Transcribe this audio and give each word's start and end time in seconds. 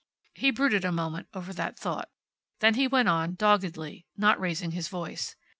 He 0.33 0.49
brooded 0.49 0.83
a 0.83 0.91
moment 0.91 1.27
over 1.35 1.53
that 1.53 1.77
thought. 1.77 2.09
Then 2.57 2.73
he 2.73 2.87
went 2.87 3.07
on, 3.07 3.35
doggedly, 3.35 4.07
not 4.17 4.39
raising 4.39 4.71
his 4.71 4.87
voice. 4.87 5.35